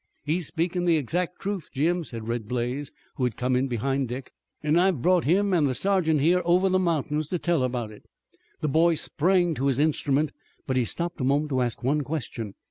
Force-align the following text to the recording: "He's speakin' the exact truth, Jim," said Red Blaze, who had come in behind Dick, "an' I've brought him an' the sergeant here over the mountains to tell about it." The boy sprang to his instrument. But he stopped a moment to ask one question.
"He's 0.23 0.47
speakin' 0.47 0.85
the 0.85 0.97
exact 0.97 1.39
truth, 1.39 1.69
Jim," 1.71 2.03
said 2.03 2.27
Red 2.27 2.47
Blaze, 2.47 2.91
who 3.17 3.23
had 3.23 3.37
come 3.37 3.55
in 3.55 3.67
behind 3.67 4.07
Dick, 4.07 4.31
"an' 4.63 4.75
I've 4.75 5.03
brought 5.03 5.25
him 5.25 5.53
an' 5.53 5.65
the 5.65 5.75
sergeant 5.75 6.21
here 6.21 6.41
over 6.43 6.69
the 6.69 6.79
mountains 6.79 7.27
to 7.27 7.37
tell 7.37 7.61
about 7.61 7.91
it." 7.91 8.01
The 8.61 8.67
boy 8.67 8.95
sprang 8.95 9.53
to 9.53 9.67
his 9.67 9.77
instrument. 9.77 10.31
But 10.65 10.75
he 10.77 10.85
stopped 10.85 11.21
a 11.21 11.23
moment 11.23 11.49
to 11.49 11.61
ask 11.61 11.83
one 11.83 12.01
question. 12.01 12.55